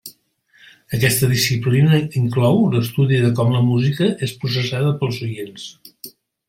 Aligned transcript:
Aquesta 0.99 1.29
disciplina 1.33 1.99
inclou 2.21 2.57
l'estudi 2.77 3.21
de 3.27 3.31
com 3.41 3.55
la 3.59 3.63
música 3.69 4.11
és 4.29 4.37
processada 4.45 4.95
pels 5.05 5.25
oients. 5.29 5.73